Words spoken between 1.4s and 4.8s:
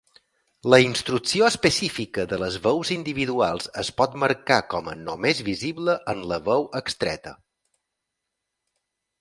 específica de les veus individuals es pot marcar